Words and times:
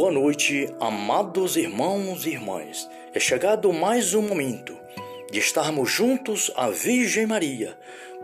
Boa 0.00 0.12
noite, 0.12 0.72
amados 0.78 1.56
irmãos 1.56 2.24
e 2.24 2.30
irmãs. 2.30 2.88
É 3.12 3.18
chegado 3.18 3.72
mais 3.72 4.14
um 4.14 4.22
momento 4.22 4.78
de 5.28 5.40
estarmos 5.40 5.90
juntos 5.90 6.52
à 6.54 6.70
Virgem 6.70 7.26
Maria 7.26 7.76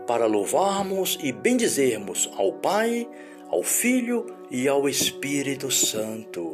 para 0.07 0.25
louvarmos 0.25 1.19
e 1.21 1.33
bendizermos 1.33 2.31
ao 2.37 2.53
Pai, 2.53 3.05
ao 3.49 3.61
Filho 3.61 4.25
e 4.49 4.69
ao 4.69 4.87
Espírito 4.87 5.69
Santo. 5.69 6.53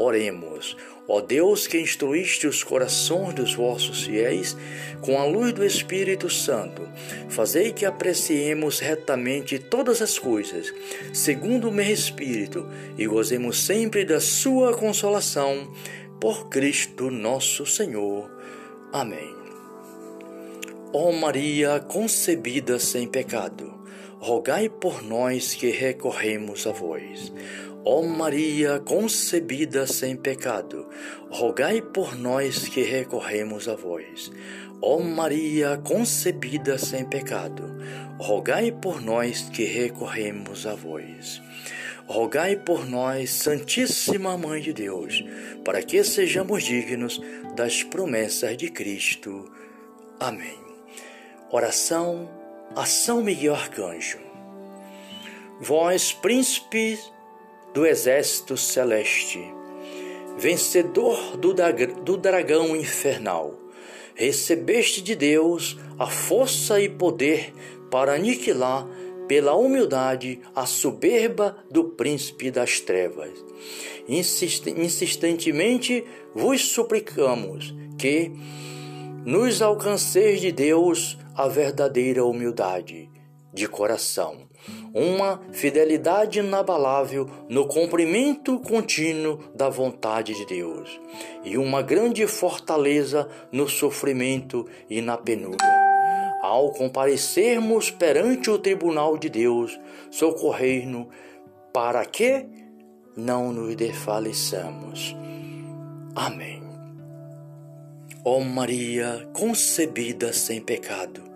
Oremos. 0.00 0.78
Ó 1.06 1.20
Deus 1.20 1.66
que 1.66 1.78
instruíste 1.78 2.46
os 2.46 2.64
corações 2.64 3.34
dos 3.34 3.52
vossos 3.52 4.04
fiéis 4.04 4.56
com 5.02 5.20
a 5.20 5.26
luz 5.26 5.52
do 5.52 5.62
Espírito 5.62 6.30
Santo, 6.30 6.88
fazei 7.28 7.70
que 7.70 7.84
apreciemos 7.84 8.78
retamente 8.78 9.58
todas 9.58 10.00
as 10.00 10.18
coisas, 10.18 10.72
segundo 11.12 11.68
o 11.68 11.72
meu 11.72 11.84
Espírito, 11.84 12.66
e 12.96 13.06
gozemos 13.06 13.58
sempre 13.58 14.02
da 14.02 14.20
sua 14.20 14.72
consolação, 14.72 15.70
por 16.18 16.48
Cristo 16.48 17.10
nosso 17.10 17.66
Senhor. 17.66 18.30
Amém. 18.90 19.34
Ó 20.94 21.12
Maria 21.12 21.78
concebida 21.78 22.78
sem 22.78 23.06
pecado, 23.06 23.79
rogai 24.20 24.68
por 24.68 25.02
nós 25.02 25.54
que 25.54 25.70
recorremos 25.70 26.66
a 26.66 26.72
vós. 26.72 27.32
Ó 27.82 28.02
Maria 28.02 28.78
concebida 28.78 29.86
sem 29.86 30.14
pecado, 30.14 30.86
rogai 31.30 31.80
por 31.80 32.14
nós 32.14 32.68
que 32.68 32.82
recorremos 32.82 33.66
a 33.66 33.74
vós. 33.74 34.30
Ó 34.82 35.00
Maria 35.00 35.78
concebida 35.78 36.76
sem 36.76 37.06
pecado, 37.06 37.64
rogai 38.18 38.70
por 38.70 39.00
nós 39.00 39.48
que 39.48 39.64
recorremos 39.64 40.66
a 40.66 40.74
vós. 40.74 41.40
Rogai 42.06 42.56
por 42.56 42.86
nós, 42.86 43.30
Santíssima 43.30 44.36
Mãe 44.36 44.60
de 44.60 44.72
Deus, 44.72 45.24
para 45.64 45.80
que 45.80 46.02
sejamos 46.04 46.64
dignos 46.64 47.20
das 47.56 47.82
promessas 47.84 48.56
de 48.56 48.68
Cristo. 48.68 49.50
Amém. 50.18 50.58
Oração 51.50 52.39
a 52.74 52.84
São 52.84 53.22
Miguel 53.22 53.54
Arcanjo. 53.54 54.18
Vós, 55.60 56.12
príncipes 56.12 57.12
do 57.74 57.84
exército 57.84 58.56
celeste, 58.56 59.42
vencedor 60.38 61.36
do, 61.36 61.52
do 62.02 62.16
dragão 62.16 62.76
infernal, 62.76 63.54
recebeste 64.14 65.02
de 65.02 65.14
Deus 65.14 65.76
a 65.98 66.06
força 66.06 66.80
e 66.80 66.88
poder 66.88 67.52
para 67.90 68.14
aniquilar 68.14 68.86
pela 69.26 69.54
humildade 69.54 70.40
a 70.54 70.64
soberba 70.64 71.56
do 71.70 71.84
príncipe 71.84 72.50
das 72.50 72.80
trevas. 72.80 73.30
Insist 74.08 74.68
insistentemente 74.68 76.04
vos 76.34 76.72
suplicamos 76.72 77.74
que 77.98 78.32
nos 79.24 79.60
alcanceis 79.60 80.40
de 80.40 80.50
Deus 80.50 81.18
a 81.40 81.48
verdadeira 81.48 82.22
humildade 82.22 83.10
de 83.50 83.66
coração 83.66 84.46
uma 84.92 85.40
fidelidade 85.52 86.38
inabalável 86.38 87.30
no 87.48 87.66
cumprimento 87.66 88.60
contínuo 88.60 89.38
da 89.54 89.70
vontade 89.70 90.34
de 90.34 90.44
Deus 90.44 91.00
e 91.42 91.56
uma 91.56 91.80
grande 91.80 92.26
fortaleza 92.26 93.26
no 93.50 93.66
sofrimento 93.66 94.66
e 94.90 95.00
na 95.00 95.16
penúria. 95.16 95.80
Ao 96.42 96.72
comparecermos 96.72 97.90
perante 97.90 98.50
o 98.50 98.58
tribunal 98.58 99.16
de 99.16 99.30
Deus, 99.30 99.80
socorrei-nos 100.10 101.06
para 101.72 102.04
que 102.04 102.46
não 103.16 103.50
nos 103.50 103.74
desfaleçamos. 103.76 105.16
Amém. 106.14 106.60
Ó 108.22 108.38
Maria, 108.40 109.26
concebida 109.32 110.30
sem 110.30 110.60
pecado, 110.60 111.29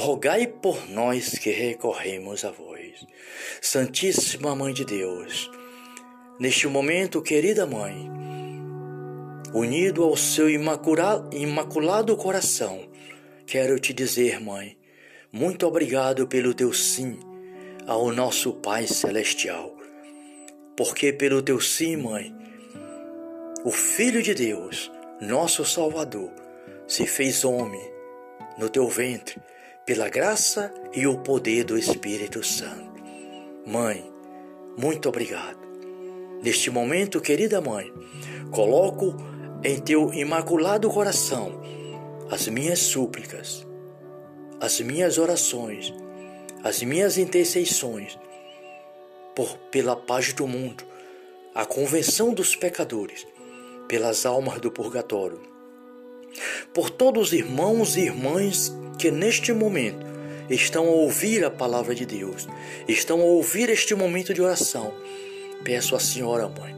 rogai 0.00 0.46
por 0.46 0.88
nós 0.88 1.38
que 1.38 1.50
recorremos 1.50 2.44
a 2.44 2.50
vós. 2.50 3.06
Santíssima 3.60 4.56
Mãe 4.56 4.72
de 4.72 4.84
Deus, 4.84 5.50
neste 6.40 6.66
momento, 6.66 7.20
querida 7.20 7.66
Mãe, 7.66 8.10
unido 9.52 10.02
ao 10.02 10.16
seu 10.16 10.48
imaculado 10.48 12.16
coração, 12.16 12.88
quero 13.46 13.78
te 13.78 13.92
dizer, 13.92 14.40
Mãe, 14.40 14.76
muito 15.30 15.66
obrigado 15.66 16.26
pelo 16.26 16.54
teu 16.54 16.72
sim 16.72 17.18
ao 17.86 18.10
nosso 18.10 18.54
Pai 18.54 18.86
Celestial. 18.86 19.76
Porque 20.76 21.12
pelo 21.12 21.42
teu 21.42 21.60
sim, 21.60 21.96
Mãe, 21.96 22.34
o 23.66 23.70
Filho 23.70 24.22
de 24.22 24.32
Deus, 24.32 24.90
nosso 25.20 25.62
Salvador, 25.66 26.32
se 26.88 27.06
fez 27.06 27.44
homem 27.44 27.86
no 28.56 28.70
teu 28.70 28.88
ventre 28.88 29.38
pela 29.86 30.08
graça 30.08 30.72
e 30.92 31.06
o 31.06 31.18
poder 31.18 31.64
do 31.64 31.76
Espírito 31.76 32.44
Santo. 32.44 33.02
Mãe, 33.66 34.10
muito 34.76 35.08
obrigado. 35.08 35.58
Neste 36.42 36.70
momento, 36.70 37.20
querida 37.20 37.60
mãe, 37.60 37.92
coloco 38.50 39.16
em 39.62 39.78
teu 39.78 40.12
imaculado 40.14 40.88
coração 40.88 41.60
as 42.30 42.46
minhas 42.48 42.78
súplicas, 42.78 43.66
as 44.60 44.80
minhas 44.80 45.18
orações, 45.18 45.92
as 46.62 46.82
minhas 46.82 47.18
intercessões 47.18 48.18
por 49.34 49.56
pela 49.70 49.96
paz 49.96 50.32
do 50.32 50.46
mundo, 50.46 50.84
a 51.54 51.64
convenção 51.66 52.32
dos 52.32 52.54
pecadores, 52.54 53.26
pelas 53.88 54.24
almas 54.24 54.60
do 54.60 54.70
purgatório, 54.70 55.40
por 56.72 56.90
todos 56.90 57.28
os 57.28 57.32
irmãos 57.32 57.96
e 57.96 58.02
irmãs 58.02 58.72
que 59.00 59.10
neste 59.10 59.50
momento 59.50 60.06
estão 60.50 60.86
a 60.86 60.90
ouvir 60.90 61.42
a 61.42 61.50
palavra 61.50 61.94
de 61.94 62.04
Deus, 62.04 62.46
estão 62.86 63.18
a 63.18 63.24
ouvir 63.24 63.70
este 63.70 63.94
momento 63.94 64.34
de 64.34 64.42
oração. 64.42 64.92
Peço 65.64 65.96
à 65.96 65.98
Senhora, 65.98 66.50
Mãe, 66.50 66.76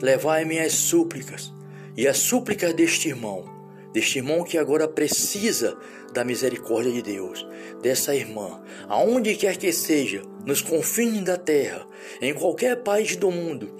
levai 0.00 0.46
minhas 0.46 0.72
súplicas 0.72 1.52
e 1.94 2.08
as 2.08 2.16
súplicas 2.16 2.72
deste 2.72 3.08
irmão, 3.08 3.44
deste 3.92 4.16
irmão 4.16 4.44
que 4.44 4.56
agora 4.56 4.88
precisa 4.88 5.76
da 6.14 6.24
misericórdia 6.24 6.90
de 6.90 7.02
Deus, 7.02 7.46
dessa 7.82 8.16
irmã, 8.16 8.62
aonde 8.88 9.34
quer 9.34 9.58
que 9.58 9.70
seja, 9.74 10.22
nos 10.46 10.62
confins 10.62 11.20
da 11.20 11.36
terra, 11.36 11.86
em 12.22 12.32
qualquer 12.32 12.76
país 12.76 13.14
do 13.14 13.30
mundo, 13.30 13.76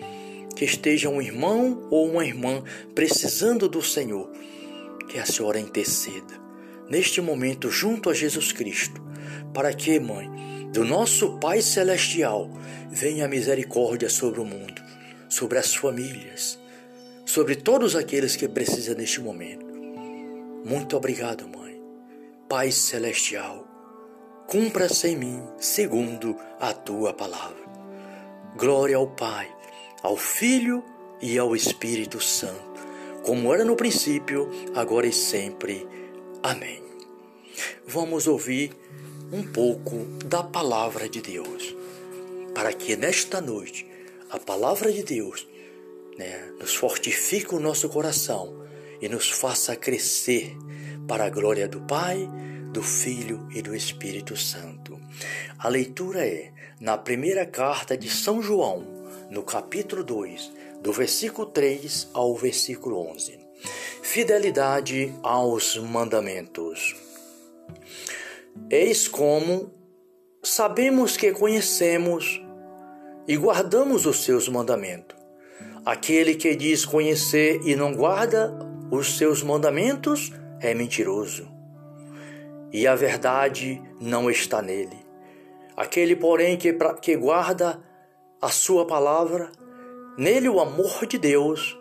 que 0.54 0.66
esteja 0.66 1.08
um 1.08 1.22
irmão 1.22 1.88
ou 1.90 2.10
uma 2.10 2.26
irmã 2.26 2.62
precisando 2.94 3.66
do 3.66 3.80
Senhor, 3.80 4.30
que 5.08 5.18
a 5.18 5.24
Senhora 5.24 5.58
interceda 5.58 6.41
neste 6.88 7.20
momento 7.20 7.70
junto 7.70 8.10
a 8.10 8.14
Jesus 8.14 8.52
Cristo, 8.52 9.02
para 9.52 9.72
que, 9.72 9.98
Mãe, 9.98 10.30
do 10.72 10.84
nosso 10.84 11.38
Pai 11.38 11.60
Celestial, 11.60 12.50
venha 12.90 13.26
a 13.26 13.28
misericórdia 13.28 14.08
sobre 14.08 14.40
o 14.40 14.44
mundo, 14.44 14.82
sobre 15.28 15.58
as 15.58 15.74
famílias, 15.74 16.58
sobre 17.24 17.56
todos 17.56 17.94
aqueles 17.94 18.36
que 18.36 18.48
precisam 18.48 18.94
neste 18.94 19.20
momento. 19.20 19.66
Muito 20.64 20.96
obrigado, 20.96 21.48
Mãe. 21.48 21.80
Pai 22.48 22.70
Celestial, 22.70 23.66
cumpra-se 24.46 25.08
em 25.08 25.16
mim 25.16 25.42
segundo 25.58 26.36
a 26.60 26.72
tua 26.72 27.12
palavra. 27.12 27.62
Glória 28.56 28.96
ao 28.96 29.06
Pai, 29.08 29.50
ao 30.02 30.16
Filho 30.16 30.84
e 31.20 31.38
ao 31.38 31.56
Espírito 31.56 32.20
Santo, 32.20 32.86
como 33.22 33.52
era 33.54 33.64
no 33.64 33.76
princípio, 33.76 34.50
agora 34.74 35.06
e 35.06 35.12
sempre. 35.12 35.86
Amém 36.42 36.82
vamos 37.86 38.26
ouvir 38.26 38.72
um 39.32 39.42
pouco 39.42 39.96
da 40.24 40.42
palavra 40.42 41.08
de 41.08 41.20
Deus, 41.20 41.74
para 42.54 42.72
que 42.72 42.96
nesta 42.96 43.40
noite 43.40 43.86
a 44.30 44.38
palavra 44.38 44.92
de 44.92 45.02
Deus 45.02 45.46
né, 46.18 46.52
nos 46.58 46.74
fortifique 46.74 47.54
o 47.54 47.60
nosso 47.60 47.88
coração 47.88 48.62
e 49.00 49.08
nos 49.08 49.28
faça 49.28 49.76
crescer 49.76 50.56
para 51.06 51.24
a 51.24 51.30
glória 51.30 51.66
do 51.66 51.80
Pai, 51.82 52.28
do 52.72 52.82
Filho 52.82 53.46
e 53.54 53.60
do 53.60 53.74
Espírito 53.74 54.36
Santo. 54.36 54.98
A 55.58 55.68
leitura 55.68 56.26
é 56.26 56.52
na 56.80 56.96
primeira 56.96 57.44
carta 57.44 57.96
de 57.96 58.08
São 58.08 58.42
João, 58.42 58.86
no 59.30 59.42
capítulo 59.42 60.02
2, 60.02 60.52
do 60.80 60.92
versículo 60.92 61.46
3 61.46 62.08
ao 62.12 62.34
versículo 62.34 62.98
11. 63.10 63.41
Fidelidade 64.02 65.14
aos 65.22 65.76
mandamentos. 65.76 66.94
Eis 68.70 69.08
como 69.08 69.72
sabemos 70.42 71.16
que 71.16 71.32
conhecemos 71.32 72.42
e 73.26 73.36
guardamos 73.36 74.06
os 74.06 74.24
seus 74.24 74.48
mandamentos. 74.48 75.16
Aquele 75.84 76.34
que 76.34 76.54
diz 76.54 76.84
conhecer 76.84 77.60
e 77.64 77.74
não 77.74 77.94
guarda 77.94 78.52
os 78.90 79.16
seus 79.16 79.42
mandamentos 79.42 80.32
é 80.60 80.74
mentiroso, 80.74 81.48
e 82.72 82.86
a 82.86 82.94
verdade 82.94 83.82
não 84.00 84.30
está 84.30 84.62
nele. 84.62 84.98
Aquele, 85.76 86.14
porém, 86.14 86.56
que, 86.56 86.72
que 87.00 87.16
guarda 87.16 87.82
a 88.40 88.48
sua 88.48 88.86
palavra, 88.86 89.50
nele 90.16 90.48
o 90.48 90.60
amor 90.60 91.06
de 91.06 91.18
Deus 91.18 91.76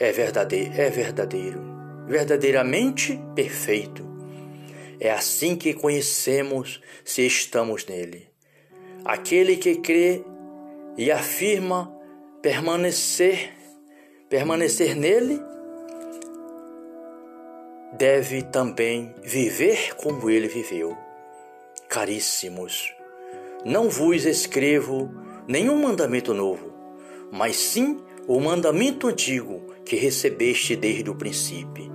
é 0.00 0.10
verdadeiro, 0.12 0.72
é 0.80 0.88
verdadeiro, 0.88 1.60
verdadeiramente 2.06 3.20
perfeito. 3.34 4.08
É 4.98 5.10
assim 5.10 5.54
que 5.54 5.74
conhecemos 5.74 6.80
se 7.04 7.26
estamos 7.26 7.84
nele. 7.84 8.26
Aquele 9.04 9.58
que 9.58 9.76
crê 9.76 10.24
e 10.96 11.12
afirma 11.12 11.94
permanecer, 12.40 13.52
permanecer 14.30 14.96
nele, 14.96 15.38
deve 17.98 18.42
também 18.42 19.14
viver 19.22 19.94
como 19.96 20.30
ele 20.30 20.48
viveu. 20.48 20.96
Caríssimos, 21.90 22.94
não 23.66 23.90
vos 23.90 24.24
escrevo 24.24 25.10
nenhum 25.46 25.82
mandamento 25.82 26.32
novo, 26.32 26.72
mas 27.30 27.56
sim 27.56 28.00
o 28.26 28.40
mandamento 28.40 29.08
antigo 29.08 29.59
que 29.90 29.96
recebeste 29.96 30.76
desde 30.76 31.10
o 31.10 31.16
princípio. 31.16 31.90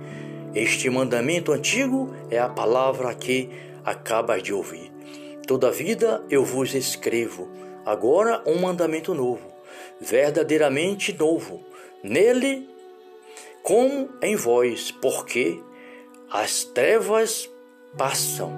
Este 0.54 0.90
mandamento 0.90 1.50
antigo 1.50 2.14
é 2.30 2.38
a 2.38 2.46
palavra 2.46 3.14
que 3.14 3.48
acabas 3.86 4.42
de 4.42 4.52
ouvir. 4.52 4.92
Toda 5.46 5.70
vida 5.70 6.22
eu 6.28 6.44
vos 6.44 6.74
escrevo 6.74 7.48
agora 7.86 8.42
um 8.46 8.60
mandamento 8.60 9.14
novo, 9.14 9.50
verdadeiramente 9.98 11.16
novo, 11.18 11.64
nele 12.04 12.68
como 13.62 14.10
em 14.20 14.36
vós, 14.36 14.90
porque 14.90 15.58
as 16.30 16.64
trevas 16.64 17.50
passam 17.96 18.52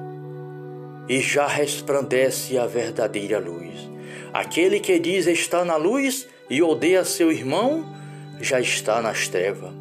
e 1.09 1.21
já 1.21 1.47
resplandece 1.47 2.59
a 2.59 2.67
verdadeira 2.67 3.39
luz. 3.39 3.89
Aquele 4.33 4.81
que 4.81 4.99
diz 4.99 5.29
está 5.29 5.65
na 5.65 5.77
luz 5.77 6.27
e 6.51 6.61
odeia 6.61 7.05
seu 7.05 7.31
irmão, 7.31 7.98
já 8.41 8.61
está 8.61 9.01
nas 9.03 9.29
trevas. 9.29 9.73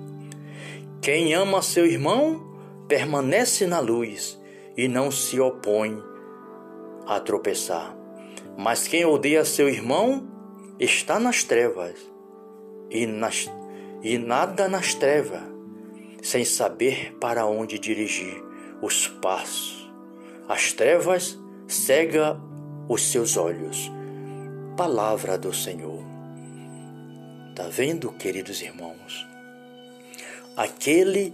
Quem 1.02 1.34
ama 1.34 1.62
seu 1.62 1.86
irmão 1.86 2.46
permanece 2.88 3.66
na 3.68 3.80
luz 3.80 4.40
e 4.76 4.88
não 4.88 5.12
se 5.12 5.40
opõe 5.40 6.02
a 7.06 7.20
tropeçar. 7.20 7.96
Mas 8.58 8.88
quem 8.88 9.06
odeia 9.06 9.46
seu 9.46 9.70
irmão 9.70 10.28
está 10.80 11.20
nas 11.20 11.44
trevas 11.44 11.96
e, 12.90 13.06
nas, 13.06 13.50
e 14.02 14.18
nada 14.18 14.68
nas 14.68 14.94
trevas, 14.94 15.44
sem 16.22 16.44
saber 16.44 17.16
para 17.20 17.46
onde 17.46 17.80
dirigir 17.80 18.44
os 18.82 19.08
passos. 19.08 19.92
As 20.48 20.72
trevas 20.74 21.38
cega 21.68 22.40
os 22.88 23.12
seus 23.12 23.38
olhos. 23.38 23.92
Palavra 24.76 25.38
do 25.38 25.54
Senhor. 25.54 25.97
Tá 27.58 27.68
vendo, 27.68 28.12
queridos 28.12 28.62
irmãos? 28.62 29.28
Aquele 30.56 31.34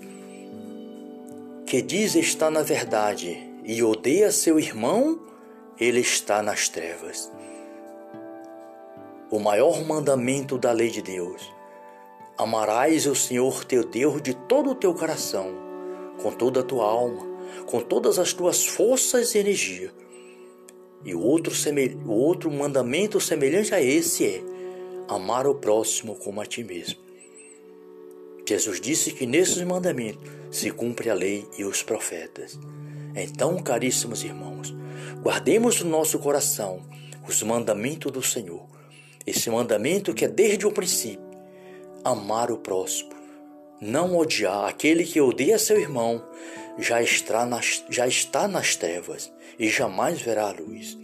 que 1.65 1.81
diz 1.81 2.15
estar 2.15 2.49
na 2.49 2.61
verdade 2.61 3.37
e 3.65 3.83
odeia 3.83 4.31
seu 4.31 4.57
irmão 4.57 5.19
ele 5.77 5.99
está 5.99 6.41
nas 6.41 6.69
trevas. 6.69 7.29
O 9.29 9.37
maior 9.37 9.83
mandamento 9.83 10.57
da 10.57 10.71
lei 10.71 10.89
de 10.89 11.01
Deus: 11.01 11.41
amarás 12.37 13.05
o 13.05 13.13
Senhor 13.13 13.65
teu 13.65 13.83
Deus 13.83 14.21
de 14.21 14.33
todo 14.33 14.69
o 14.69 14.75
teu 14.75 14.93
coração, 14.93 15.51
com 16.21 16.31
toda 16.31 16.61
a 16.61 16.63
tua 16.63 16.85
alma, 16.85 17.27
com 17.65 17.81
todas 17.81 18.17
as 18.17 18.31
tuas 18.31 18.65
forças 18.65 19.35
e 19.35 19.39
energia. 19.39 19.91
E 21.03 21.13
o 21.13 21.19
outro, 21.19 21.53
o 22.05 22.13
outro 22.13 22.49
mandamento 22.49 23.19
semelhante 23.19 23.75
a 23.75 23.81
esse 23.81 24.25
é 24.25 24.52
amar 25.07 25.47
o 25.47 25.55
próximo 25.55 26.15
como 26.15 26.41
a 26.41 26.45
ti 26.45 26.63
mesmo. 26.63 27.01
Jesus 28.47 28.81
disse 28.81 29.11
que 29.11 29.25
nesses 29.25 29.61
mandamentos 29.61 30.29
se 30.51 30.69
cumpre 30.69 31.09
a 31.09 31.13
lei 31.13 31.47
e 31.57 31.63
os 31.63 31.81
profetas. 31.81 32.59
Então, 33.15 33.61
caríssimos 33.61 34.23
irmãos, 34.23 34.73
Guardemos 35.23 35.79
no 35.79 35.89
nosso 35.89 36.19
coração 36.19 36.81
os 37.25 37.41
mandamentos 37.43 38.11
do 38.11 38.21
Senhor. 38.21 38.67
Esse 39.25 39.49
mandamento 39.49 40.13
que 40.13 40.25
é 40.25 40.27
desde 40.27 40.67
o 40.67 40.71
princípio: 40.71 41.23
amar 42.03 42.51
o 42.51 42.57
próximo, 42.57 43.11
não 43.79 44.17
odiar. 44.17 44.65
Aquele 44.65 45.05
que 45.05 45.21
odeia 45.21 45.57
seu 45.57 45.79
irmão 45.79 46.21
já 46.77 47.01
está 47.01 47.45
nas, 47.45 47.85
já 47.89 48.05
está 48.05 48.49
nas 48.49 48.75
trevas 48.75 49.31
e 49.57 49.69
jamais 49.69 50.21
verá 50.21 50.49
a 50.49 50.51
luz. 50.51 50.97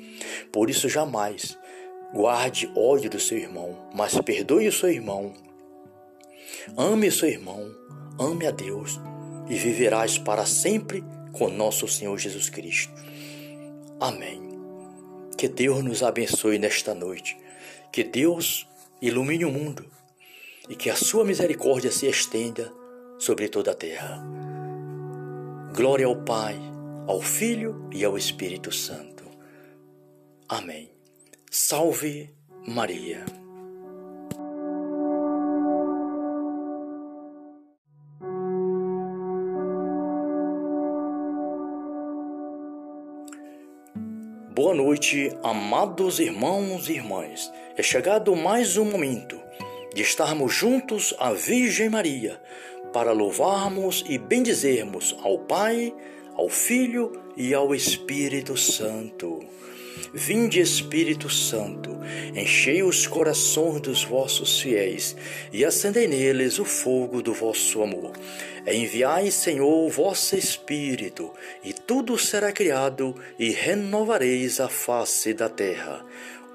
Por 0.51 0.69
isso, 0.69 0.89
jamais 0.89 1.57
guarde 2.13 2.71
ódio 2.75 3.09
do 3.09 3.19
seu 3.19 3.37
irmão, 3.37 3.89
mas 3.93 4.19
perdoe 4.19 4.67
o 4.67 4.71
seu 4.71 4.89
irmão. 4.89 5.33
Ame 6.77 7.07
o 7.07 7.11
seu 7.11 7.29
irmão, 7.29 7.71
ame 8.19 8.47
a 8.47 8.51
Deus 8.51 8.99
e 9.47 9.55
viverás 9.55 10.17
para 10.17 10.45
sempre 10.45 11.03
com 11.31 11.49
nosso 11.49 11.87
Senhor 11.87 12.17
Jesus 12.17 12.49
Cristo. 12.49 12.93
Amém. 13.99 14.41
Que 15.37 15.47
Deus 15.47 15.83
nos 15.83 16.03
abençoe 16.03 16.59
nesta 16.59 16.93
noite. 16.93 17.37
Que 17.91 18.03
Deus 18.03 18.67
ilumine 19.01 19.45
o 19.45 19.51
mundo 19.51 19.85
e 20.67 20.75
que 20.75 20.89
a 20.89 20.95
sua 20.95 21.25
misericórdia 21.25 21.91
se 21.91 22.07
estenda 22.07 22.71
sobre 23.17 23.49
toda 23.49 23.71
a 23.71 23.75
terra. 23.75 24.23
Glória 25.75 26.05
ao 26.05 26.15
Pai, 26.23 26.57
ao 27.07 27.21
Filho 27.21 27.89
e 27.91 28.03
ao 28.03 28.17
Espírito 28.17 28.71
Santo. 28.71 29.23
Amém. 30.47 30.98
Salve 31.51 32.29
Maria. 32.67 33.25
Boa 44.53 44.75
noite, 44.75 45.35
amados 45.41 46.19
irmãos 46.19 46.87
e 46.87 46.93
irmãs. 46.93 47.51
É 47.75 47.81
chegado 47.81 48.35
mais 48.35 48.77
um 48.77 48.85
momento 48.85 49.41
de 49.95 50.03
estarmos 50.03 50.53
juntos 50.53 51.15
à 51.17 51.33
Virgem 51.33 51.89
Maria 51.89 52.39
para 52.93 53.11
louvarmos 53.11 54.05
e 54.07 54.19
bendizermos 54.19 55.17
ao 55.23 55.39
Pai, 55.39 55.91
ao 56.35 56.47
Filho 56.47 57.11
e 57.35 57.55
ao 57.55 57.73
Espírito 57.73 58.55
Santo. 58.55 59.39
Vinde, 60.13 60.59
Espírito 60.59 61.29
Santo, 61.29 61.99
enchei 62.35 62.81
os 62.83 63.05
corações 63.07 63.81
dos 63.81 64.03
vossos 64.03 64.59
fiéis 64.59 65.15
e 65.51 65.63
acendei 65.63 66.07
neles 66.07 66.59
o 66.59 66.65
fogo 66.65 67.21
do 67.21 67.33
vosso 67.33 67.81
amor. 67.81 68.13
Enviai, 68.67 69.31
Senhor, 69.31 69.85
o 69.85 69.89
vosso 69.89 70.35
Espírito, 70.35 71.31
e 71.63 71.73
tudo 71.73 72.17
será 72.17 72.51
criado, 72.51 73.15
e 73.37 73.49
renovareis 73.51 74.59
a 74.59 74.69
face 74.69 75.33
da 75.33 75.49
terra. 75.49 76.05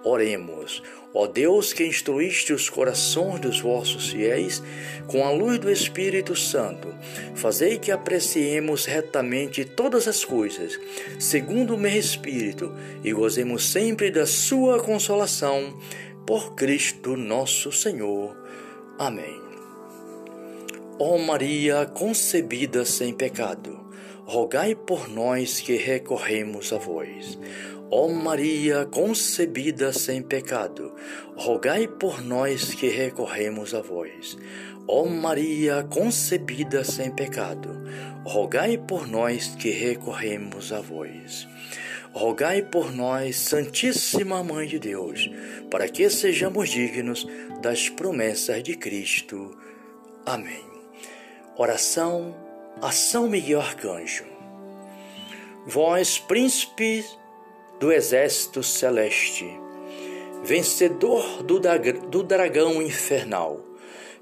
Oremos. 0.04 0.82
Ó 1.16 1.28
Deus 1.28 1.72
que 1.72 1.86
instruíste 1.86 2.52
os 2.52 2.68
corações 2.68 3.38
dos 3.38 3.60
vossos 3.60 4.08
fiéis 4.10 4.60
com 5.06 5.24
a 5.24 5.30
luz 5.30 5.60
do 5.60 5.70
Espírito 5.70 6.34
Santo, 6.34 6.92
fazei 7.36 7.78
que 7.78 7.92
apreciemos 7.92 8.84
retamente 8.84 9.64
todas 9.64 10.08
as 10.08 10.24
coisas, 10.24 10.76
segundo 11.20 11.76
o 11.76 11.78
meu 11.78 11.96
Espírito, 11.96 12.74
e 13.04 13.12
gozemos 13.12 13.64
sempre 13.70 14.10
da 14.10 14.26
sua 14.26 14.82
consolação, 14.82 15.78
por 16.26 16.54
Cristo 16.54 17.16
nosso 17.16 17.70
Senhor. 17.70 18.36
Amém. 18.98 19.40
Ó 20.98 21.18
Maria 21.18 21.86
concebida 21.86 22.84
sem 22.84 23.12
pecado, 23.12 23.78
rogai 24.24 24.74
por 24.74 25.08
nós 25.08 25.60
que 25.60 25.76
recorremos 25.76 26.72
a 26.72 26.78
vós. 26.78 27.38
Ó 27.90 28.08
Maria 28.08 28.86
concebida 28.86 29.92
sem 29.92 30.22
pecado, 30.22 30.94
rogai 31.36 31.86
por 31.86 32.24
nós 32.24 32.74
que 32.74 32.88
recorremos 32.88 33.74
a 33.74 33.82
vós. 33.82 34.36
Ó 34.88 35.04
Maria 35.06 35.84
concebida 35.84 36.82
sem 36.82 37.10
pecado, 37.10 37.70
rogai 38.24 38.78
por 38.78 39.06
nós 39.06 39.54
que 39.56 39.70
recorremos 39.70 40.72
a 40.72 40.80
vós. 40.80 41.46
Rogai 42.12 42.62
por 42.62 42.92
nós, 42.92 43.36
Santíssima 43.36 44.42
Mãe 44.42 44.68
de 44.68 44.78
Deus, 44.78 45.28
para 45.70 45.88
que 45.88 46.08
sejamos 46.08 46.70
dignos 46.70 47.26
das 47.60 47.88
promessas 47.88 48.62
de 48.62 48.76
Cristo. 48.76 49.56
Amém. 50.24 50.64
Oração 51.56 52.34
a 52.80 52.92
São 52.92 53.28
Miguel 53.28 53.60
Arcanjo. 53.60 54.24
Vós, 55.66 56.18
príncipes 56.18 57.04
do 57.84 57.92
exército 57.92 58.62
celeste, 58.62 59.44
vencedor 60.42 61.42
do, 61.42 61.60
do 62.08 62.22
dragão 62.22 62.80
infernal, 62.80 63.60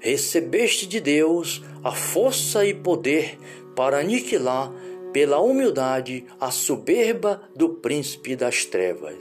recebeste 0.01 0.85
de 0.85 0.99
Deus 0.99 1.63
a 1.81 1.93
força 1.93 2.65
e 2.65 2.73
poder 2.73 3.39
para 3.73 3.99
aniquilar 3.99 4.69
pela 5.13 5.39
humildade 5.39 6.25
a 6.41 6.51
soberba 6.51 7.41
do 7.55 7.69
príncipe 7.69 8.35
das 8.35 8.65
trevas. 8.65 9.15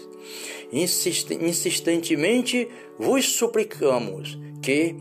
insistentemente 0.72 2.68
vos 2.99 3.37
suplicamos 3.37 4.37
que 4.61 4.96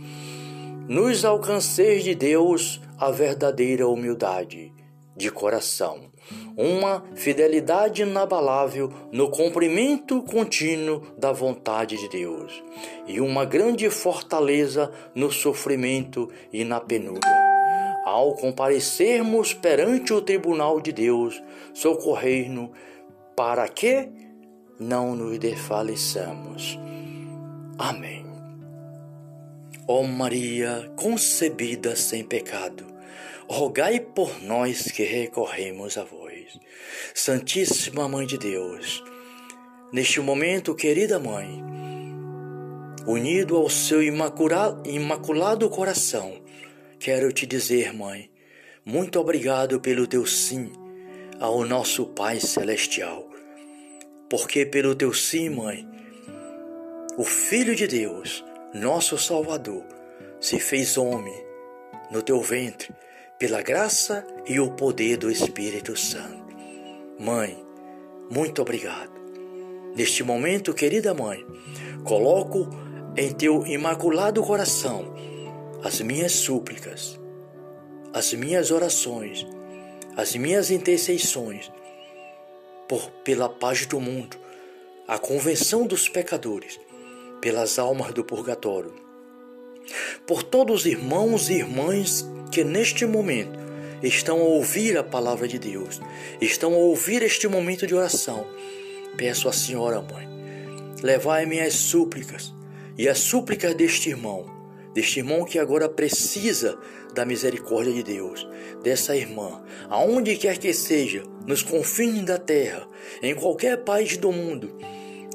nos 0.88 1.26
alcanceis 1.26 2.04
de 2.04 2.14
Deus 2.14 2.80
a 2.96 3.10
verdadeira 3.10 3.88
humildade 3.88 4.72
de 5.18 5.32
coração, 5.32 6.11
uma 6.58 7.04
fidelidade 7.16 8.02
inabalável 8.02 8.92
no 9.12 9.30
cumprimento 9.30 10.22
contínuo 10.24 11.02
da 11.18 11.32
vontade 11.32 11.98
de 11.98 12.10
Deus 12.10 12.64
e 13.08 13.22
uma 13.22 13.46
grande 13.46 13.90
fortaleza 13.90 14.92
no 15.16 15.32
sofrimento 15.32 16.30
e 16.52 16.64
na 16.64 16.80
penúria 16.80 17.42
ao 18.04 18.34
comparecermos 18.34 19.54
perante 19.54 20.14
o 20.14 20.22
tribunal 20.22 20.82
de 20.82 20.92
Deus, 20.92 21.42
socorrei-nos 21.74 22.70
para 23.36 23.68
que 23.68 24.10
não 24.80 25.16
nos 25.16 25.38
desfaleçamos. 25.38 26.80
Amém. 27.78 28.26
Ó 29.88 30.04
Maria, 30.04 30.92
concebida 30.96 31.96
sem 31.96 32.24
pecado, 32.24 32.86
rogai 33.48 34.00
por 34.00 34.42
nós 34.42 34.92
que 34.92 35.04
recorremos 35.04 35.98
a 35.98 36.04
vós. 36.04 36.60
Santíssima 37.14 38.08
Mãe 38.08 38.26
de 38.26 38.38
Deus, 38.38 39.04
neste 39.92 40.20
momento, 40.20 40.76
querida 40.76 41.20
Mãe, 41.20 41.64
unido 43.06 43.58
ao 43.58 43.70
seu 43.70 44.02
imaculado 44.04 45.70
coração, 45.70 46.42
Quero 47.04 47.32
te 47.32 47.48
dizer, 47.48 47.92
mãe, 47.96 48.30
muito 48.86 49.20
obrigado 49.20 49.82
pelo 49.82 50.06
teu 50.06 50.24
sim 50.24 50.72
ao 51.40 51.66
nosso 51.66 52.06
Pai 52.06 52.40
Celestial. 52.40 53.28
Porque 54.30 54.68
pelo 54.68 54.94
teu 54.94 55.12
sim, 55.12 55.50
mãe, 55.50 55.90
o 57.18 57.24
Filho 57.24 57.76
de 57.76 57.88
Deus, 57.88 58.46
nosso 58.72 59.18
Salvador, 59.18 59.84
se 60.40 60.60
fez 60.60 60.96
homem 60.96 61.34
no 62.12 62.22
teu 62.22 62.42
ventre 62.42 62.94
pela 63.40 63.62
graça 63.62 64.26
e 64.46 64.60
o 64.60 64.72
poder 64.72 65.18
do 65.18 65.32
Espírito 65.32 65.98
Santo. 65.98 66.56
Mãe, 67.18 67.58
muito 68.30 68.62
obrigado. 68.62 69.12
Neste 69.96 70.24
momento, 70.24 70.74
querida 70.74 71.14
mãe, 71.14 71.46
coloco 72.04 72.70
em 73.18 73.32
teu 73.34 73.66
imaculado 73.66 74.44
coração 74.44 75.14
as 75.84 76.00
minhas 76.02 76.34
súplicas, 76.34 77.20
as 78.14 78.34
minhas 78.34 78.70
orações, 78.70 79.46
as 80.16 80.36
minhas 80.36 80.70
intercessões 80.70 81.72
por 82.88 83.10
pela 83.24 83.50
paz 83.50 83.86
do 83.86 84.00
mundo, 84.00 84.38
a 85.08 85.18
convenção 85.18 85.88
dos 85.88 86.08
pecadores, 86.08 86.80
pelas 87.40 87.80
almas 87.80 88.14
do 88.14 88.24
purgatório, 88.24 88.94
por 90.26 90.44
todos 90.44 90.82
os 90.82 90.86
irmãos 90.86 91.50
e 91.50 91.54
irmãs 91.54 92.28
que 92.52 92.64
neste 92.64 93.06
momento 93.06 93.60
estão 94.04 94.40
a 94.40 94.44
ouvir 94.44 94.98
a 94.98 95.04
palavra 95.04 95.48
de 95.48 95.60
Deus, 95.60 96.02
estão 96.40 96.74
a 96.74 96.78
ouvir 96.78 97.22
este 97.22 97.48
momento 97.48 97.86
de 97.86 97.96
oração. 97.96 98.48
Peço 99.16 99.48
à 99.48 99.54
Senhora, 99.54 100.02
Mãe, 100.02 100.28
levai 101.04 101.46
minhas 101.46 101.74
súplicas 101.74 102.54
e 102.98 103.08
as 103.08 103.20
súplicas 103.20 103.74
deste 103.76 104.10
irmão 104.10 104.62
deste 104.94 105.20
irmão 105.20 105.46
que 105.46 105.58
agora 105.58 105.88
precisa 105.88 106.78
da 107.14 107.26
misericórdia 107.26 107.94
de 107.94 108.04
Deus, 108.04 108.48
dessa 108.84 109.16
irmã, 109.16 109.62
aonde 109.90 110.36
quer 110.38 110.58
que 110.58 110.74
seja, 110.74 111.24
nos 111.46 111.62
confins 111.62 112.24
da 112.24 112.38
terra, 112.38 112.88
em 113.22 113.36
qualquer 113.36 113.84
país 113.84 114.18
do 114.18 114.32
mundo, 114.32 114.76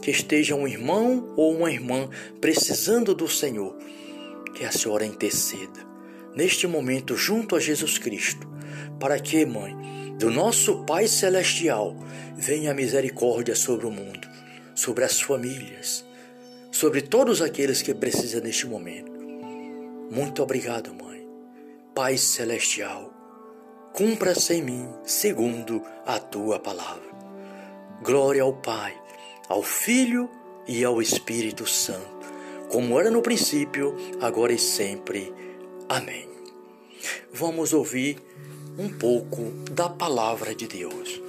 que 0.00 0.10
esteja 0.10 0.54
um 0.54 0.66
irmão 0.66 1.32
ou 1.36 1.54
uma 1.54 1.70
irmã 1.70 2.08
precisando 2.40 3.14
do 3.14 3.28
Senhor, 3.28 3.76
que 4.56 4.64
a 4.64 4.72
senhora 4.72 5.04
interceda 5.04 5.86
neste 6.34 6.66
momento 6.66 7.14
junto 7.14 7.54
a 7.54 7.60
Jesus 7.60 7.98
Cristo, 7.98 8.48
para 8.98 9.20
que, 9.20 9.44
mãe, 9.44 9.76
do 10.18 10.30
nosso 10.30 10.82
Pai 10.84 11.06
celestial, 11.06 11.94
venha 12.34 12.70
a 12.70 12.74
misericórdia 12.74 13.54
sobre 13.54 13.86
o 13.86 13.90
mundo, 13.90 14.26
sobre 14.74 15.04
as 15.04 15.20
famílias, 15.20 16.04
sobre 16.72 17.02
todos 17.02 17.42
aqueles 17.42 17.82
que 17.82 17.94
precisam 17.94 18.40
neste 18.40 18.66
momento. 18.66 19.12
Muito 20.10 20.42
obrigado, 20.42 20.94
Mãe. 20.94 21.26
Pai 21.94 22.16
Celestial, 22.16 23.12
cumpra-se 23.92 24.54
em 24.54 24.62
mim 24.62 24.88
segundo 25.04 25.82
a 26.06 26.18
tua 26.18 26.58
palavra. 26.58 27.16
Glória 28.02 28.42
ao 28.42 28.54
Pai, 28.54 28.94
ao 29.48 29.62
Filho 29.62 30.30
e 30.66 30.84
ao 30.84 31.00
Espírito 31.00 31.66
Santo, 31.66 32.15
como 32.70 32.98
era 32.98 33.10
no 33.10 33.22
princípio, 33.22 33.94
agora 34.20 34.52
e 34.52 34.58
sempre. 34.58 35.32
Amém. 35.88 36.28
Vamos 37.32 37.72
ouvir 37.72 38.18
um 38.78 38.88
pouco 38.88 39.52
da 39.70 39.88
palavra 39.88 40.54
de 40.54 40.66
Deus, 40.66 41.20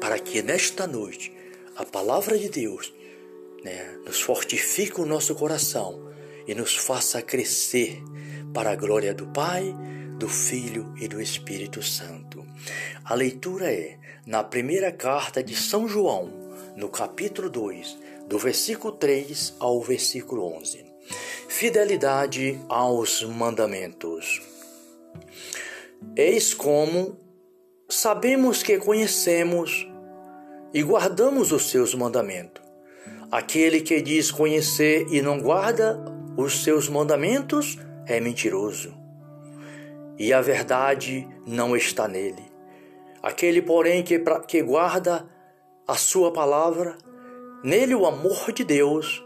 para 0.00 0.18
que 0.18 0.42
nesta 0.42 0.86
noite 0.86 1.32
a 1.76 1.84
palavra 1.84 2.38
de 2.38 2.48
Deus 2.48 2.92
né, 3.64 3.98
nos 4.04 4.20
fortifique 4.20 5.00
o 5.00 5.06
nosso 5.06 5.34
coração 5.34 6.10
e 6.46 6.54
nos 6.54 6.76
faça 6.76 7.22
crescer 7.22 8.02
para 8.52 8.70
a 8.70 8.76
glória 8.76 9.12
do 9.12 9.26
Pai, 9.26 9.74
do 10.18 10.28
Filho 10.28 10.94
e 10.98 11.08
do 11.08 11.20
Espírito 11.20 11.82
Santo. 11.82 12.44
A 13.04 13.14
leitura 13.14 13.70
é 13.70 13.98
na 14.26 14.42
primeira 14.42 14.90
carta 14.90 15.42
de 15.42 15.54
São 15.54 15.86
João, 15.86 16.32
no 16.76 16.88
capítulo 16.88 17.48
2, 17.48 17.98
do 18.26 18.38
versículo 18.38 18.92
3 18.92 19.54
ao 19.58 19.80
versículo 19.80 20.44
11. 20.56 20.84
Fidelidade 21.48 22.60
aos 22.68 23.22
mandamentos. 23.22 24.42
Eis 26.16 26.52
como 26.52 27.18
sabemos 27.88 28.62
que 28.62 28.78
conhecemos 28.78 29.88
e 30.74 30.82
guardamos 30.82 31.52
os 31.52 31.70
seus 31.70 31.94
mandamentos. 31.94 32.62
Aquele 33.30 33.80
que 33.80 34.00
diz 34.00 34.30
conhecer 34.30 35.06
e 35.10 35.20
não 35.22 35.40
guarda 35.40 35.98
os 36.36 36.62
seus 36.62 36.88
mandamentos 36.88 37.78
é 38.06 38.20
mentiroso, 38.20 38.94
e 40.18 40.32
a 40.32 40.40
verdade 40.40 41.26
não 41.46 41.76
está 41.76 42.06
nele. 42.06 42.44
Aquele, 43.22 43.60
porém, 43.60 44.02
que, 44.04 44.22
que 44.46 44.62
guarda 44.62 45.26
a 45.88 45.96
sua 45.96 46.32
palavra, 46.32 46.96
nele 47.66 47.96
o 47.96 48.06
amor 48.06 48.52
de 48.52 48.62
Deus 48.62 49.24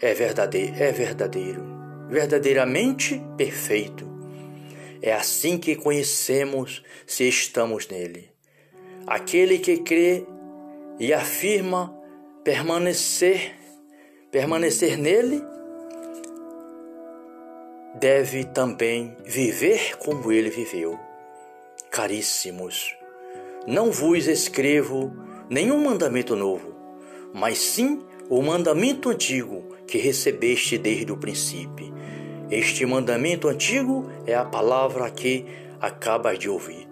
é 0.00 0.14
verdadeiro, 0.14 0.72
é 0.76 0.92
verdadeiro, 0.92 1.60
verdadeiramente 2.08 3.20
perfeito. 3.36 4.08
É 5.02 5.12
assim 5.12 5.58
que 5.58 5.74
conhecemos 5.74 6.80
se 7.04 7.28
estamos 7.28 7.88
nele. 7.88 8.30
Aquele 9.04 9.58
que 9.58 9.78
crê 9.78 10.24
e 11.00 11.12
afirma 11.12 11.92
permanecer, 12.44 13.52
permanecer 14.30 14.96
nele, 14.96 15.42
deve 17.98 18.44
também 18.44 19.16
viver 19.24 19.98
como 19.98 20.30
ele 20.30 20.50
viveu. 20.50 20.96
Caríssimos, 21.90 22.96
não 23.66 23.90
vos 23.90 24.28
escrevo 24.28 25.12
nenhum 25.48 25.82
mandamento 25.82 26.36
novo, 26.36 26.69
mas 27.32 27.58
sim 27.58 28.02
o 28.28 28.42
mandamento 28.42 29.10
antigo 29.10 29.64
que 29.86 29.98
recebeste 29.98 30.78
desde 30.78 31.10
o 31.10 31.16
princípio. 31.16 31.92
Este 32.50 32.84
mandamento 32.86 33.48
antigo 33.48 34.10
é 34.26 34.34
a 34.34 34.44
palavra 34.44 35.10
que 35.10 35.46
acabas 35.80 36.38
de 36.38 36.48
ouvir. 36.48 36.88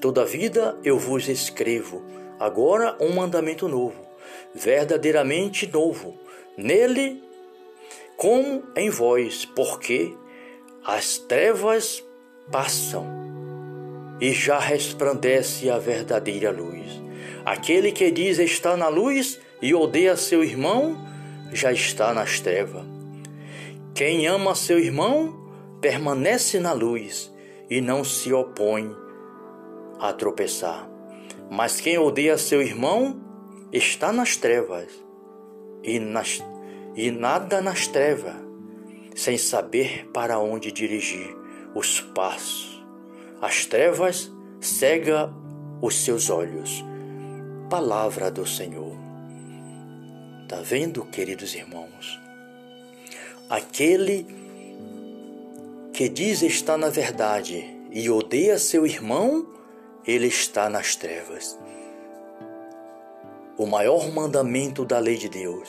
Toda 0.00 0.24
vida 0.24 0.78
eu 0.84 0.98
vos 0.98 1.28
escrevo 1.28 2.02
agora 2.38 2.96
um 3.00 3.14
mandamento 3.14 3.66
novo, 3.68 4.06
verdadeiramente 4.54 5.66
novo, 5.66 6.18
nele 6.56 7.22
como 8.16 8.64
em 8.76 8.90
vós, 8.90 9.44
porque 9.44 10.14
as 10.84 11.18
trevas 11.18 12.04
passam 12.50 13.06
e 14.20 14.32
já 14.32 14.58
resplandece 14.58 15.70
a 15.70 15.78
verdadeira 15.78 16.50
luz. 16.50 17.02
Aquele 17.44 17.92
que 17.92 18.10
diz 18.10 18.38
está 18.38 18.76
na 18.76 18.88
luz 18.88 19.38
e 19.60 19.74
odeia 19.74 20.16
seu 20.16 20.42
irmão 20.42 20.96
já 21.52 21.72
está 21.72 22.12
nas 22.14 22.40
trevas. 22.40 22.84
Quem 23.94 24.26
ama 24.26 24.54
seu 24.54 24.78
irmão 24.78 25.50
permanece 25.80 26.60
na 26.60 26.72
luz 26.72 27.32
e 27.68 27.80
não 27.80 28.04
se 28.04 28.32
opõe 28.32 28.94
a 29.98 30.12
tropeçar. 30.12 30.88
Mas 31.50 31.80
quem 31.80 31.98
odeia 31.98 32.38
seu 32.38 32.62
irmão 32.62 33.20
está 33.72 34.12
nas 34.12 34.36
trevas 34.36 34.88
e, 35.82 35.98
nas, 35.98 36.42
e 36.94 37.10
nada 37.10 37.60
nas 37.60 37.86
trevas, 37.86 38.36
sem 39.14 39.36
saber 39.36 40.08
para 40.12 40.38
onde 40.38 40.70
dirigir 40.70 41.36
os 41.74 42.00
passos. 42.00 42.84
As 43.40 43.66
trevas 43.66 44.32
cega 44.60 45.32
os 45.80 46.04
seus 46.04 46.30
olhos. 46.30 46.84
Palavra 47.70 48.30
do 48.30 48.46
Senhor. 48.46 48.87
Tá 50.48 50.62
vendo, 50.62 51.04
queridos 51.04 51.54
irmãos? 51.54 52.18
Aquele 53.50 54.26
que 55.92 56.08
diz 56.08 56.40
estar 56.40 56.78
na 56.78 56.88
verdade 56.88 57.66
e 57.90 58.08
odeia 58.08 58.58
seu 58.58 58.86
irmão, 58.86 59.46
ele 60.06 60.26
está 60.26 60.70
nas 60.70 60.96
trevas. 60.96 61.58
O 63.58 63.66
maior 63.66 64.10
mandamento 64.10 64.86
da 64.86 64.98
lei 64.98 65.18
de 65.18 65.28
Deus: 65.28 65.68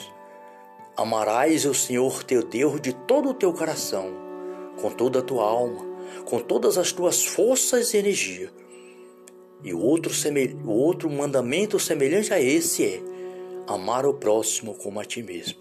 amarás 0.96 1.66
o 1.66 1.74
Senhor 1.74 2.24
teu 2.24 2.42
Deus 2.42 2.80
de 2.80 2.94
todo 2.94 3.28
o 3.28 3.34
teu 3.34 3.52
coração, 3.52 4.10
com 4.80 4.90
toda 4.90 5.18
a 5.18 5.22
tua 5.22 5.44
alma, 5.44 5.84
com 6.24 6.40
todas 6.40 6.78
as 6.78 6.90
tuas 6.90 7.22
forças 7.26 7.92
e 7.92 7.98
energia. 7.98 8.50
E 9.62 9.74
o 9.74 9.78
outro, 9.78 10.10
o 10.64 10.70
outro 10.70 11.10
mandamento 11.10 11.78
semelhante 11.78 12.32
a 12.32 12.40
esse 12.40 12.82
é 12.82 13.09
amar 13.74 14.04
o 14.04 14.14
próximo 14.14 14.74
como 14.74 14.98
a 14.98 15.04
ti 15.04 15.22
mesmo. 15.22 15.56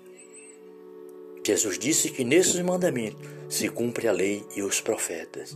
Jesus 1.45 1.77
disse 1.77 2.09
que 2.09 2.23
nesses 2.23 2.59
mandamentos 2.59 3.29
se 3.47 3.69
cumpre 3.69 4.07
a 4.07 4.11
lei 4.11 4.43
e 4.55 4.63
os 4.63 4.81
profetas. 4.81 5.55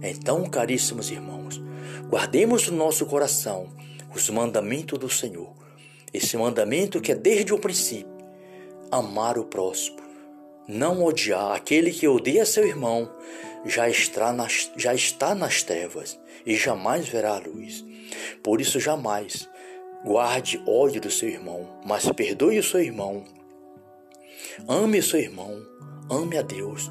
Então, 0.00 0.48
caríssimos 0.48 1.10
irmãos, 1.10 1.60
guardemos 2.08 2.68
no 2.68 2.76
nosso 2.76 3.04
coração 3.04 3.68
os 4.14 4.30
mandamentos 4.30 4.96
do 4.96 5.10
Senhor. 5.10 5.52
Esse 6.14 6.36
mandamento 6.36 7.00
que 7.00 7.10
é 7.10 7.14
desde 7.16 7.52
o 7.52 7.58
princípio: 7.58 8.16
amar 8.92 9.36
o 9.36 9.44
próximo, 9.44 9.98
não 10.68 11.04
odiar 11.04 11.50
aquele 11.50 11.90
que 11.90 12.06
odeia 12.06 12.46
seu 12.46 12.64
irmão, 12.64 13.12
já 13.66 13.88
está 13.88 14.32
nas, 14.32 14.70
já 14.76 14.94
está 14.94 15.34
nas 15.34 15.64
trevas 15.64 16.18
e 16.46 16.54
jamais 16.54 17.08
verá 17.08 17.34
a 17.34 17.40
luz. 17.40 17.84
Por 18.40 18.60
isso, 18.60 18.78
jamais 18.78 19.48
guarde 20.04 20.62
ódio 20.66 21.00
do 21.00 21.10
seu 21.10 21.28
irmão, 21.28 21.80
mas 21.84 22.10
perdoe 22.12 22.58
o 22.58 22.62
seu 22.62 22.80
irmão. 22.80 23.24
Ame 24.66 25.02
seu 25.02 25.20
irmão, 25.20 25.60
ame 26.10 26.36
a 26.38 26.42
Deus 26.42 26.90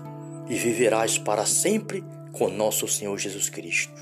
e 0.49 0.55
viverás 0.55 1.17
para 1.17 1.45
sempre 1.45 2.03
com 2.31 2.49
nosso 2.49 2.87
Senhor 2.87 3.17
Jesus 3.17 3.49
Cristo. 3.49 3.93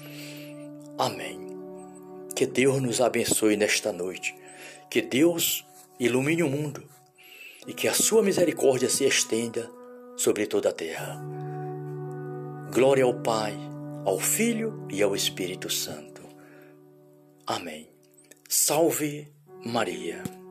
Amém. 0.98 1.40
Que 2.36 2.46
Deus 2.46 2.82
nos 2.82 3.00
abençoe 3.00 3.56
nesta 3.56 3.92
noite. 3.92 4.36
Que 4.90 5.02
Deus 5.02 5.66
ilumine 6.00 6.44
o 6.44 6.50
mundo 6.50 6.84
e 7.66 7.74
que 7.74 7.88
a 7.88 7.94
sua 7.94 8.22
misericórdia 8.22 8.90
se 8.90 9.06
estenda 9.06 9.70
sobre 10.16 10.46
toda 10.46 10.70
a 10.70 10.74
terra. 10.74 11.22
Glória 12.74 13.04
ao 13.04 13.14
Pai, 13.22 13.56
ao 14.06 14.20
Filho 14.20 14.86
e 14.92 15.02
ao 15.02 15.16
Espírito 15.16 15.70
Santo. 15.70 16.22
Amém. 17.48 17.95
Salve 18.48 19.28
Maria. 19.66 20.45